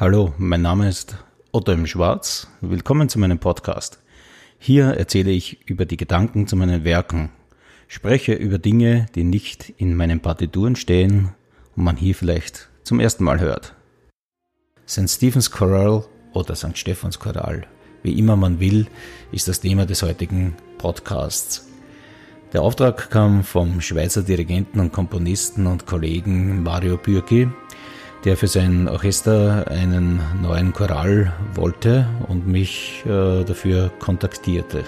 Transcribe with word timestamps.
Hallo, 0.00 0.32
mein 0.38 0.62
Name 0.62 0.88
ist 0.88 1.16
Otto 1.50 1.72
im 1.72 1.88
Schwarz. 1.88 2.46
Willkommen 2.60 3.08
zu 3.08 3.18
meinem 3.18 3.40
Podcast. 3.40 3.98
Hier 4.56 4.90
erzähle 4.90 5.32
ich 5.32 5.68
über 5.68 5.86
die 5.86 5.96
Gedanken 5.96 6.46
zu 6.46 6.54
meinen 6.54 6.84
Werken, 6.84 7.30
spreche 7.88 8.34
über 8.34 8.58
Dinge, 8.58 9.06
die 9.16 9.24
nicht 9.24 9.70
in 9.76 9.96
meinen 9.96 10.20
Partituren 10.20 10.76
stehen 10.76 11.34
und 11.74 11.82
man 11.82 11.96
hier 11.96 12.14
vielleicht 12.14 12.68
zum 12.84 13.00
ersten 13.00 13.24
Mal 13.24 13.40
hört. 13.40 13.74
St. 14.86 15.10
Stephen's 15.10 15.50
Choral 15.50 16.04
oder 16.32 16.54
St. 16.54 16.78
Stephans 16.78 17.18
Choral, 17.18 17.66
wie 18.04 18.16
immer 18.16 18.36
man 18.36 18.60
will, 18.60 18.86
ist 19.32 19.48
das 19.48 19.58
Thema 19.58 19.84
des 19.84 20.04
heutigen 20.04 20.54
Podcasts. 20.78 21.66
Der 22.52 22.62
Auftrag 22.62 23.10
kam 23.10 23.42
vom 23.42 23.80
Schweizer 23.80 24.22
Dirigenten 24.22 24.78
und 24.78 24.92
Komponisten 24.92 25.66
und 25.66 25.86
Kollegen 25.86 26.62
Mario 26.62 26.98
Bürki, 26.98 27.48
der 28.24 28.36
für 28.36 28.48
sein 28.48 28.88
Orchester 28.88 29.66
einen 29.70 30.20
neuen 30.42 30.72
Choral 30.72 31.32
wollte 31.54 32.08
und 32.26 32.46
mich 32.46 33.02
äh, 33.06 33.44
dafür 33.44 33.90
kontaktierte. 33.98 34.84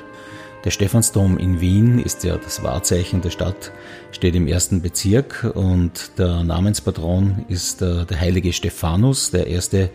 Der 0.65 0.71
Stephansdom 0.71 1.39
in 1.39 1.61
Wien 1.61 1.99
ist 1.99 2.23
ja 2.23 2.37
das 2.37 2.63
Wahrzeichen 2.63 3.23
der 3.23 3.31
Stadt, 3.31 3.73
steht 4.13 4.35
im 4.35 4.47
ersten 4.47 4.83
Bezirk 4.83 5.51
und 5.55 6.19
der 6.19 6.45
Namenspatron 6.45 7.47
ist 7.49 7.81
äh, 7.81 8.05
der 8.05 8.21
heilige 8.21 8.53
Stephanus, 8.53 9.31
der 9.31 9.47
erste 9.47 9.91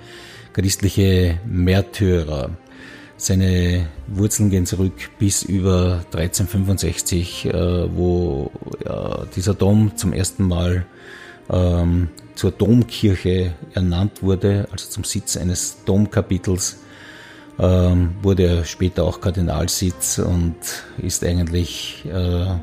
christliche 0.53 1.39
Märtyrer. 1.45 2.49
Seine 3.17 3.87
Wurzeln 4.07 4.49
gehen 4.49 4.65
zurück 4.65 4.93
bis 5.19 5.43
über 5.43 6.03
1365, 6.13 7.45
äh, 7.45 7.95
wo 7.95 8.51
ja, 8.83 9.25
dieser 9.35 9.53
Dom 9.53 9.95
zum 9.95 10.13
ersten 10.13 10.47
Mal 10.47 10.85
ähm, 11.49 12.09
zur 12.35 12.51
Domkirche 12.51 13.53
ernannt 13.73 14.21
wurde, 14.21 14.67
also 14.71 14.89
zum 14.89 15.03
Sitz 15.03 15.37
eines 15.37 15.83
Domkapitels, 15.85 16.77
ähm, 17.57 18.15
wurde 18.21 18.43
er 18.43 18.65
später 18.65 19.03
auch 19.03 19.21
Kardinalsitz 19.21 20.19
und 20.19 20.55
ist 20.97 21.23
eigentlich, 21.23 22.03
äh, 22.11 22.55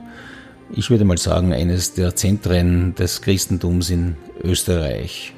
ich 0.74 0.90
würde 0.90 1.04
mal 1.04 1.18
sagen, 1.18 1.52
eines 1.52 1.94
der 1.94 2.14
Zentren 2.14 2.94
des 2.94 3.22
Christentums 3.22 3.90
in 3.90 4.16
Österreich. 4.42 5.32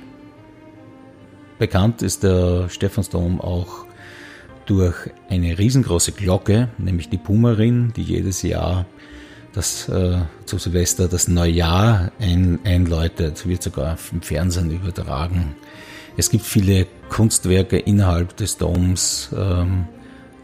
Bekannt 1.59 2.03
ist 2.03 2.25
der 2.25 2.69
Stephansdom 2.69 3.41
auch 3.41 3.85
durch 4.67 4.97
eine 5.29 5.57
riesengroße 5.57 6.13
Glocke, 6.13 6.69
nämlich 6.79 7.09
die 7.11 7.19
Pumarin, 7.19 7.93
die 7.95 8.03
jedes 8.03 8.43
Jahr 8.43 8.87
das 9.55 9.89
äh, 9.89 10.19
zu 10.47 10.59
Silvester 10.59 11.09
das 11.09 11.29
Neujahr 11.29 12.13
ein, 12.19 12.59
einläutet, 12.65 13.47
wird 13.47 13.63
sogar 13.63 13.97
im 14.13 14.21
Fernsehen 14.21 14.71
übertragen. 14.71 15.55
Es 16.17 16.31
gibt 16.31 16.45
viele 16.45 16.87
Kunstwerke 17.09 17.79
innerhalb 17.79 18.37
des 18.37 18.57
Doms, 18.57 19.31
ähm, 19.37 19.87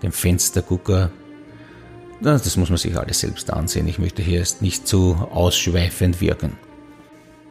den 0.02 0.12
Fenstergucker. 0.12 1.10
Das 2.22 2.56
muss 2.56 2.68
man 2.68 2.78
sich 2.78 2.96
alles 2.96 3.20
selbst 3.20 3.52
ansehen. 3.52 3.88
Ich 3.88 3.98
möchte 3.98 4.22
hier 4.22 4.38
jetzt 4.38 4.62
nicht 4.62 4.86
zu 4.86 5.14
ausschweifend 5.30 6.20
wirken. 6.20 6.58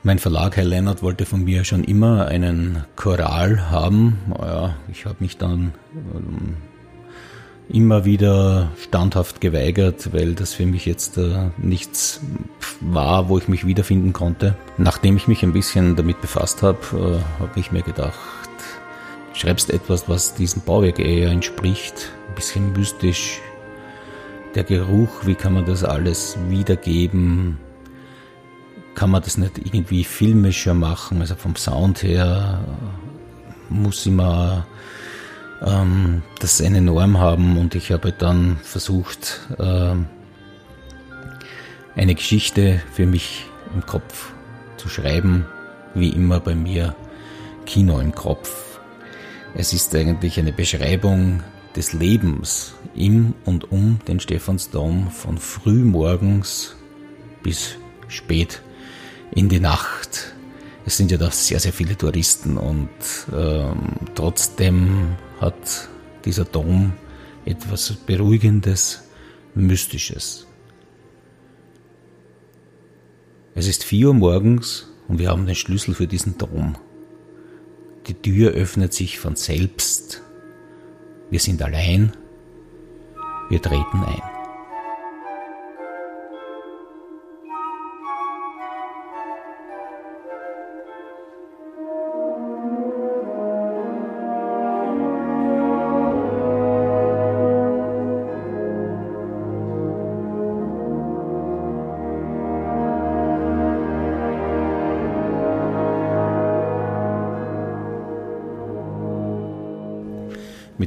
Mein 0.03 0.19
Verlag, 0.19 0.55
Herr 0.55 0.63
Lennart, 0.63 1.03
wollte 1.03 1.25
von 1.25 1.44
mir 1.44 1.66
schon 1.66 1.83
immer 1.83 2.27
einen 2.27 2.85
Choral 2.95 3.69
haben. 3.69 4.17
Ja, 4.39 4.77
ich 4.89 5.05
habe 5.05 5.17
mich 5.19 5.38
dann 5.38 5.73
ähm, 6.16 6.55
immer 7.70 8.03
wieder 8.03 8.72
standhaft 8.81 9.42
geweigert, 9.42 10.12
weil 10.12 10.34
das 10.34 10.53
für 10.53 10.66
mich 10.66 10.86
jetzt 10.86 11.17
äh, 11.17 11.52
nichts 11.58 12.20
war, 12.81 13.30
wo 13.30 13.38
ich 13.38 13.48
mich 13.48 13.66
wiederfinden 13.66 14.12
konnte. 14.12 14.56
Nachdem 14.78 15.17
ich 15.17 15.28
mich 15.28 15.44
ein 15.44 15.53
bisschen 15.53 15.95
damit 15.95 16.20
befasst 16.20 16.64
habe, 16.64 16.79
äh, 16.94 17.41
habe 17.41 17.59
ich 17.59 17.72
mir 17.72 17.84
gedacht, 17.84 18.18
schreibst 19.34 19.69
etwas, 19.69 20.09
was 20.09 20.34
diesem 20.34 20.63
Bauwerk 20.63 21.00
eher 21.00 21.29
entspricht, 21.29 22.12
ein 22.28 22.35
bisschen 22.35 22.74
mystisch. 22.74 23.40
Der 24.56 24.63
Geruch, 24.63 25.25
wie 25.25 25.35
kann 25.35 25.53
man 25.53 25.66
das 25.66 25.84
alles 25.84 26.38
wiedergeben? 26.50 27.59
Kann 28.96 29.12
man 29.12 29.22
das 29.22 29.38
nicht 29.38 29.59
irgendwie 29.59 30.03
filmischer 30.03 30.74
machen? 30.74 31.22
Also 31.22 31.35
vom 31.35 31.56
Sound 31.56 32.02
her 32.02 32.66
muss 33.69 34.08
immer 34.08 34.66
ähm, 35.66 36.22
das 36.40 36.62
eine 36.62 36.81
Norm 36.81 37.20
haben 37.20 37.58
und 37.58 37.75
ich 37.75 37.92
habe 37.92 38.12
dann 38.12 38.58
versucht, 38.64 39.42
äh, 39.58 39.96
eine 41.96 42.16
Geschichte 42.16 42.81
für 42.94 43.06
mich 43.06 43.46
im 43.74 43.86
Kopf 43.86 44.31
zu 44.78 44.90
schreiben, 44.90 45.46
wie 45.94 46.09
immer 46.09 46.40
bei 46.40 46.56
mir 46.56 46.96
Kino 47.66 48.00
im 48.00 48.14
Kopf. 48.16 48.80
Es 49.56 49.74
ist 49.74 49.94
eigentlich 49.96 50.40
eine 50.40 50.53
Beschreibung 50.53 51.44
des 51.76 51.94
Lebens 51.94 52.74
im 52.96 53.34
und 53.46 53.72
um 53.72 54.00
den 54.08 54.20
Stephansdom 54.20 55.09
von 55.12 55.38
frühmorgens 55.38 56.76
bis 57.44 57.76
spät 58.08 58.62
in 59.31 59.50
die 59.50 59.59
Nacht. 59.59 60.34
Es 60.86 60.97
sind 60.97 61.12
ja 61.12 61.18
da 61.18 61.30
sehr, 61.30 61.59
sehr 61.59 61.74
viele 61.74 61.97
Touristen 61.97 62.58
und 62.58 62.90
ähm, 63.36 63.78
trotzdem 64.16 65.16
hat 65.39 65.89
dieser 66.25 66.45
Dom 66.45 66.94
etwas 67.45 67.94
Beruhigendes, 68.05 69.03
Mystisches. 69.55 70.45
Es 73.55 73.67
ist 73.67 73.83
vier 73.83 74.09
Uhr 74.09 74.13
morgens 74.13 74.88
und 75.07 75.19
wir 75.19 75.29
haben 75.29 75.45
den 75.45 75.55
Schlüssel 75.55 75.94
für 75.94 76.07
diesen 76.07 76.38
Dom. 76.38 76.75
Die 78.07 78.13
Tür 78.13 78.51
öffnet 78.51 78.94
sich 78.94 79.19
von 79.19 79.35
selbst. 79.35 80.22
Wir 81.29 81.39
sind 81.39 81.61
allein. 81.61 82.13
Wir 83.49 83.61
treten 83.61 84.03
ein. 84.03 84.38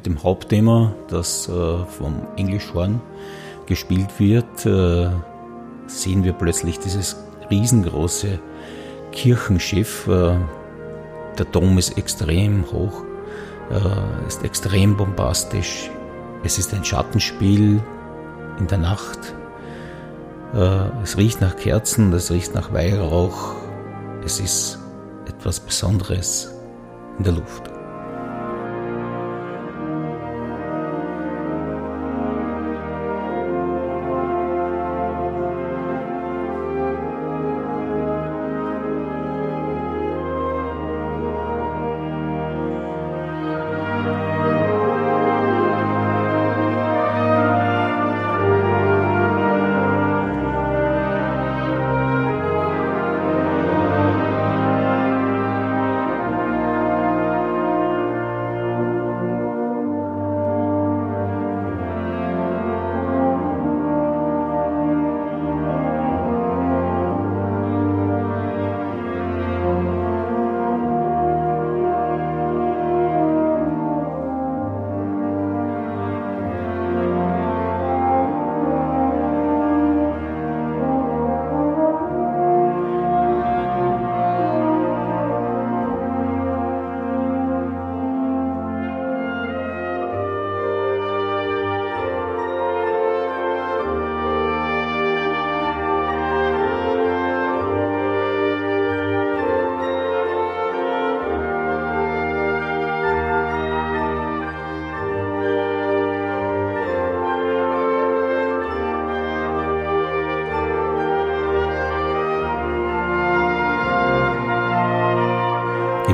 Mit 0.02 0.06
dem 0.06 0.24
Hauptthema, 0.24 0.92
das 1.06 1.48
äh, 1.48 1.84
vom 1.86 2.26
Englischhorn 2.36 3.00
gespielt 3.66 4.18
wird, 4.18 4.66
äh, 4.66 5.10
sehen 5.86 6.24
wir 6.24 6.32
plötzlich 6.32 6.80
dieses 6.80 7.16
riesengroße 7.48 8.40
Kirchenschiff. 9.12 10.08
Äh, 10.08 10.38
der 11.38 11.46
Dom 11.52 11.78
ist 11.78 11.96
extrem 11.96 12.70
hoch, 12.70 13.04
ist 14.28 14.44
extrem 14.44 14.98
bombastisch. 14.98 15.90
Es 16.44 16.58
ist 16.58 16.74
ein 16.74 16.84
Schattenspiel 16.84 17.82
in 18.58 18.66
der 18.66 18.76
Nacht. 18.76 19.34
Es 21.02 21.16
riecht 21.16 21.40
nach 21.40 21.56
Kerzen, 21.56 22.12
es 22.12 22.30
riecht 22.30 22.54
nach 22.54 22.74
Weihrauch. 22.74 23.54
Es 24.26 24.40
ist 24.40 24.78
etwas 25.26 25.60
Besonderes 25.60 26.52
in 27.16 27.24
der 27.24 27.32
Luft. 27.32 27.71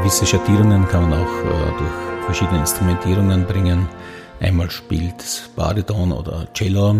Gewisse 0.09 0.25
Schattierungen 0.25 0.89
kann 0.89 1.11
man 1.11 1.21
auch 1.21 1.45
äh, 1.45 1.79
durch 1.79 2.25
verschiedene 2.25 2.61
Instrumentierungen 2.61 3.45
bringen. 3.45 3.87
Einmal 4.41 4.71
spielt 4.71 5.51
Bariton 5.55 6.13
oder 6.13 6.49
Cello 6.55 6.97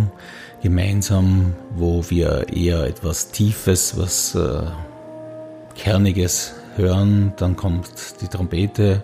gemeinsam, 0.63 1.55
wo 1.75 2.05
wir 2.11 2.47
eher 2.55 2.85
etwas 2.85 3.31
Tiefes, 3.31 3.97
was 3.97 4.35
äh, 4.35 4.61
Kerniges 5.75 6.55
hören. 6.77 7.33
Dann 7.39 7.57
kommt 7.57 7.89
die 8.21 8.29
Trompete, 8.29 9.03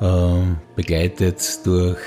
äh, 0.00 0.32
begleitet 0.74 1.64
durch 1.64 2.00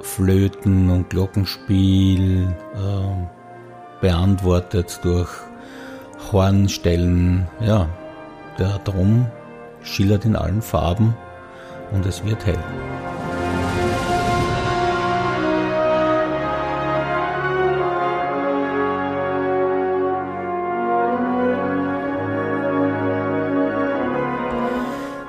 Flöten 0.00 0.88
und 0.88 1.10
Glockenspiel, 1.10 2.46
äh, 2.76 4.00
beantwortet 4.00 5.00
durch 5.02 5.28
Hornstellen. 6.32 7.46
Ja, 7.60 7.90
der 8.58 8.78
Drum 8.78 9.26
schillert 9.82 10.24
in 10.24 10.36
allen 10.36 10.62
Farben 10.62 11.16
und 11.92 12.06
es 12.06 12.24
wird 12.24 12.44
hell. 12.46 12.58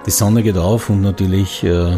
Die 0.06 0.12
Sonne 0.12 0.44
geht 0.44 0.58
auf 0.58 0.90
und 0.90 1.02
natürlich 1.02 1.64
äh, 1.64 1.98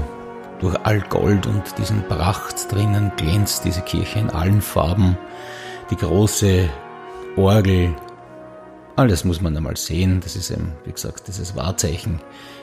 durch 0.59 0.77
all 0.83 1.01
Gold 1.01 1.47
und 1.47 1.63
diesen 1.79 2.03
Pracht 2.07 2.71
drinnen 2.71 3.11
glänzt 3.17 3.65
diese 3.65 3.81
Kirche 3.81 4.19
in 4.19 4.29
allen 4.29 4.61
Farben. 4.61 5.17
Die 5.89 5.95
große 5.95 6.69
Orgel, 7.35 7.95
alles 8.95 9.23
muss 9.25 9.41
man 9.41 9.55
einmal 9.55 9.77
sehen. 9.77 10.21
Das 10.23 10.35
ist 10.35 10.51
eben, 10.51 10.71
wie 10.85 10.91
gesagt, 10.91 11.27
dieses 11.27 11.55
Wahrzeichen 11.55 12.19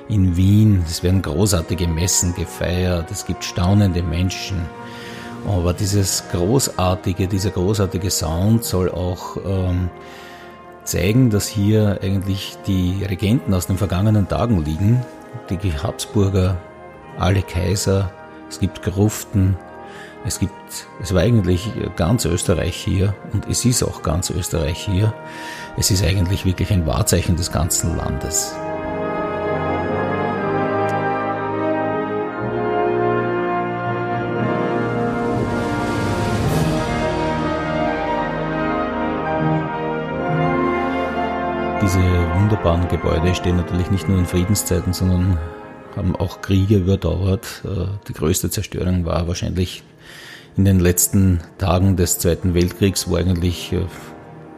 in 0.08 0.36
Wien. 0.36 0.84
Es 0.88 1.02
werden 1.02 1.22
großartige 1.22 1.86
Messen 1.88 2.34
gefeiert. 2.34 3.10
Es 3.10 3.26
gibt 3.26 3.44
staunende 3.44 4.02
Menschen. 4.02 4.62
Aber 5.46 5.72
dieses 5.72 6.24
großartige, 6.30 7.26
dieser 7.26 7.50
großartige 7.50 8.10
Sound 8.10 8.64
soll 8.64 8.90
auch 8.90 9.36
ähm, 9.44 9.90
zeigen, 10.84 11.30
dass 11.30 11.48
hier 11.48 11.98
eigentlich 12.02 12.56
die 12.66 13.04
Regenten 13.04 13.52
aus 13.52 13.66
den 13.66 13.76
vergangenen 13.76 14.28
Tagen 14.28 14.64
liegen 14.64 15.04
die 15.50 15.72
Habsburger, 15.72 16.56
alle 17.18 17.42
Kaiser, 17.42 18.10
es 18.48 18.58
gibt 18.58 18.82
Gruften, 18.82 19.56
es 20.24 20.38
gibt, 20.38 20.86
es 21.00 21.12
war 21.12 21.22
eigentlich 21.22 21.68
ganz 21.96 22.24
Österreich 22.24 22.76
hier 22.76 23.14
und 23.32 23.48
es 23.48 23.64
ist 23.64 23.82
auch 23.82 24.02
ganz 24.02 24.30
Österreich 24.30 24.78
hier. 24.78 25.12
Es 25.76 25.90
ist 25.90 26.04
eigentlich 26.04 26.44
wirklich 26.44 26.72
ein 26.72 26.86
Wahrzeichen 26.86 27.36
des 27.36 27.50
ganzen 27.50 27.96
Landes. 27.96 28.54
Diese 41.82 41.98
wunderbaren 41.98 42.86
Gebäude 42.86 43.34
stehen 43.34 43.56
natürlich 43.56 43.90
nicht 43.90 44.08
nur 44.08 44.18
in 44.18 44.26
Friedenszeiten, 44.26 44.92
sondern 44.92 45.36
haben 45.96 46.14
auch 46.14 46.40
Kriege 46.40 46.76
überdauert. 46.76 47.62
Äh, 47.64 47.86
die 48.08 48.12
größte 48.12 48.50
Zerstörung 48.50 49.04
war 49.04 49.26
wahrscheinlich 49.26 49.82
in 50.56 50.64
den 50.64 50.80
letzten 50.80 51.40
Tagen 51.58 51.96
des 51.96 52.18
Zweiten 52.18 52.54
Weltkriegs, 52.54 53.08
wo 53.08 53.16
eigentlich 53.16 53.72
äh, 53.72 53.86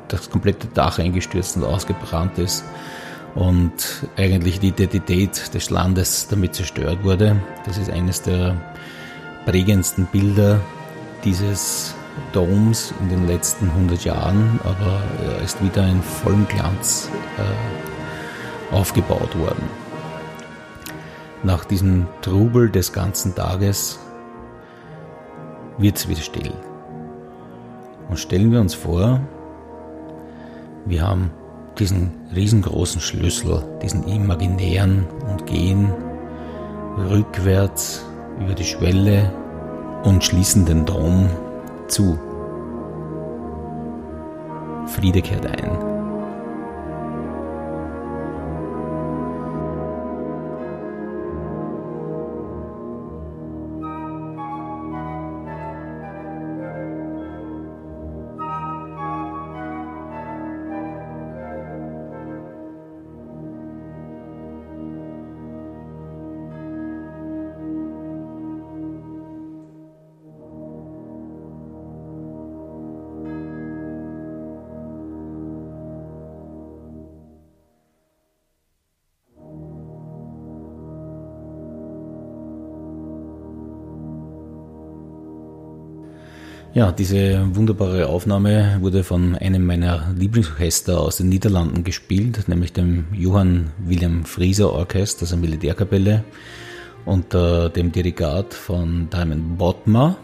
das 0.08 0.30
komplette 0.30 0.66
Dach 0.68 0.98
eingestürzt 0.98 1.56
und 1.56 1.64
ausgebrannt 1.64 2.38
ist 2.38 2.64
und 3.34 4.06
eigentlich 4.16 4.60
die 4.60 4.68
Identität 4.68 5.54
des 5.54 5.70
Landes 5.70 6.28
damit 6.28 6.54
zerstört 6.54 7.02
wurde. 7.04 7.36
Das 7.64 7.78
ist 7.78 7.90
eines 7.90 8.22
der 8.22 8.56
prägendsten 9.44 10.06
Bilder 10.06 10.60
dieses 11.24 11.94
Doms 12.32 12.92
in 13.00 13.08
den 13.08 13.26
letzten 13.26 13.68
100 13.70 14.04
Jahren, 14.04 14.60
aber 14.62 15.02
er 15.24 15.42
ist 15.42 15.62
wieder 15.62 15.86
in 15.88 16.02
vollem 16.02 16.46
Glanz 16.48 17.08
äh, 17.38 18.74
aufgebaut 18.74 19.36
worden. 19.38 19.68
Nach 21.42 21.64
diesem 21.64 22.06
Trubel 22.22 22.70
des 22.70 22.92
ganzen 22.92 23.34
Tages 23.34 23.98
wird 25.78 25.96
es 25.96 26.08
wieder 26.08 26.20
still. 26.20 26.52
Und 28.08 28.18
stellen 28.18 28.52
wir 28.52 28.60
uns 28.60 28.74
vor, 28.74 29.20
wir 30.84 31.02
haben 31.02 31.30
diesen 31.78 32.12
riesengroßen 32.34 33.00
Schlüssel, 33.00 33.64
diesen 33.82 34.06
imaginären 34.06 35.06
und 35.28 35.46
gehen 35.46 35.92
rückwärts 37.10 38.04
über 38.40 38.54
die 38.54 38.64
Schwelle 38.64 39.32
und 40.04 40.22
schließen 40.22 40.66
den 40.66 40.84
Dom 40.84 41.28
zu. 41.88 42.18
Friede 44.86 45.22
kehrt 45.22 45.46
ein. 45.46 45.83
Ja, 86.74 86.90
diese 86.90 87.54
wunderbare 87.54 88.08
Aufnahme 88.08 88.78
wurde 88.80 89.04
von 89.04 89.36
einem 89.36 89.64
meiner 89.64 90.12
Lieblingsorchester 90.18 91.00
aus 91.00 91.18
den 91.18 91.28
Niederlanden 91.28 91.84
gespielt, 91.84 92.48
nämlich 92.48 92.72
dem 92.72 93.04
Johann 93.12 93.70
Wilhelm 93.78 94.24
Frieser 94.24 94.72
Orchester, 94.72 95.22
also 95.22 95.36
Militärkapelle, 95.36 96.24
unter 97.04 97.68
dem 97.68 97.92
Dirigat 97.92 98.54
von 98.54 99.08
Diamond 99.08 99.56
Botma. 99.56 100.16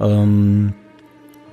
Ähm, 0.00 0.74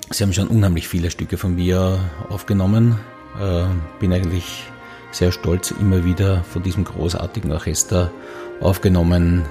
sie 0.09 0.25
haben 0.25 0.33
schon 0.33 0.49
unheimlich 0.49 0.89
viele 0.89 1.09
Stücke 1.09 1.37
von 1.37 1.55
mir 1.55 1.97
aufgenommen. 2.27 2.97
Äh, 3.39 3.63
bin 4.01 4.11
eigentlich 4.11 4.65
sehr 5.11 5.31
stolz, 5.31 5.71
immer 5.71 6.03
wieder 6.03 6.43
von 6.43 6.63
diesem 6.63 6.83
großartigen 6.83 7.53
Orchester 7.53 8.11
aufgenommen 8.59 9.43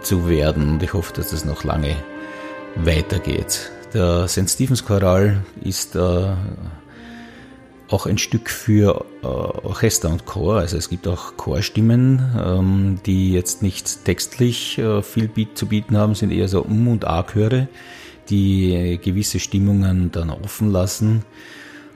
zu 0.00 0.26
werden 0.26 0.70
und 0.70 0.82
ich 0.82 0.94
hoffe, 0.94 1.12
dass 1.12 1.32
das 1.32 1.44
noch 1.44 1.64
lange 1.64 1.96
weitergeht. 2.76 3.70
Der 3.92 4.28
St. 4.28 4.48
Stephens 4.48 4.84
Choral 4.84 5.42
ist 5.64 5.96
äh, 5.96 6.32
auch 7.88 8.06
ein 8.06 8.18
Stück 8.18 8.48
für 8.48 9.04
äh, 9.22 9.26
Orchester 9.26 10.10
und 10.10 10.26
Chor. 10.26 10.58
Also 10.58 10.76
es 10.76 10.88
gibt 10.88 11.08
auch 11.08 11.36
Chorstimmen, 11.36 12.22
ähm, 12.40 13.00
die 13.04 13.32
jetzt 13.32 13.62
nicht 13.62 14.04
textlich 14.04 14.78
äh, 14.78 15.02
viel 15.02 15.30
zu 15.54 15.66
bieten 15.66 15.96
haben, 15.96 16.14
sind 16.14 16.30
eher 16.30 16.46
so 16.46 16.62
Um- 16.62 16.86
und 16.86 17.04
A-Chöre, 17.04 17.66
die 18.28 19.00
gewisse 19.02 19.40
Stimmungen 19.40 20.12
dann 20.12 20.30
offen 20.30 20.70
lassen. 20.70 21.24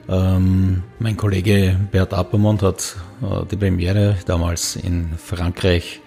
Ähm, 0.09 0.83
mein 0.99 1.15
Kollege 1.15 1.79
Bert 1.91 2.13
Appermont 2.13 2.61
hat 2.61 2.97
äh, 3.21 3.45
die 3.49 3.55
Premiere 3.55 4.17
damals 4.25 4.75
in 4.75 5.13
Frankreich 5.17 6.01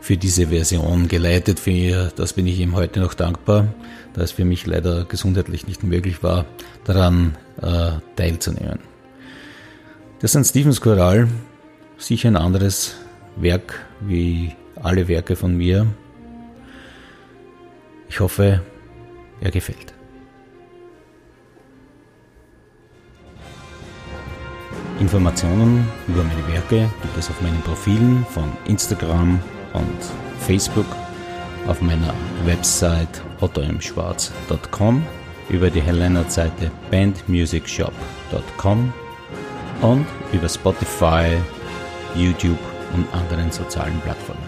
für 0.00 0.16
diese 0.16 0.48
Version 0.48 1.08
geleitet. 1.08 1.60
Für 1.60 2.12
das 2.16 2.32
bin 2.32 2.46
ich 2.46 2.60
ihm 2.60 2.74
heute 2.74 3.00
noch 3.00 3.14
dankbar 3.14 3.68
da 4.16 4.22
es 4.22 4.32
für 4.32 4.46
mich 4.46 4.66
leider 4.66 5.04
gesundheitlich 5.04 5.66
nicht 5.66 5.82
möglich 5.82 6.22
war, 6.22 6.46
daran 6.84 7.36
äh, 7.60 7.92
teilzunehmen. 8.16 8.78
Der 10.22 10.28
St. 10.28 10.46
Stephens 10.46 10.80
Choral, 10.80 11.28
sicher 11.98 12.28
ein 12.28 12.36
anderes 12.36 12.96
Werk 13.36 13.86
wie 14.00 14.56
alle 14.82 15.06
Werke 15.06 15.36
von 15.36 15.54
mir. 15.54 15.86
Ich 18.08 18.20
hoffe, 18.20 18.62
er 19.42 19.50
gefällt. 19.50 19.92
Informationen 24.98 25.86
über 26.08 26.24
meine 26.24 26.48
Werke 26.48 26.90
gibt 27.02 27.18
es 27.18 27.28
auf 27.28 27.42
meinen 27.42 27.60
Profilen 27.60 28.24
von 28.30 28.50
Instagram 28.64 29.40
und 29.76 29.96
Facebook 30.40 30.86
auf 31.68 31.80
meiner 31.80 32.12
Website 32.44 33.22
ottoimschwarz.com, 33.40 35.04
über 35.48 35.70
die 35.70 35.80
Helena-Seite 35.80 36.70
bandmusicshop.com 36.90 38.92
und 39.82 40.06
über 40.32 40.48
Spotify, 40.48 41.36
YouTube 42.14 42.58
und 42.94 43.06
anderen 43.12 43.50
sozialen 43.50 44.00
Plattformen. 44.00 44.45